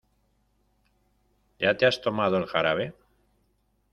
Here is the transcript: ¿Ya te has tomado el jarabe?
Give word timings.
¿Ya 1.59 1.77
te 1.77 1.85
has 1.85 2.01
tomado 2.01 2.35
el 2.37 2.47
jarabe? 2.47 2.95